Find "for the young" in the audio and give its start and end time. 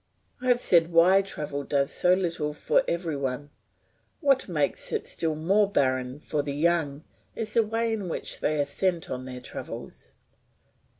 6.17-7.03